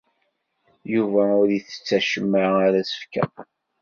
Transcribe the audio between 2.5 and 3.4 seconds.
ara as-fkeɣ.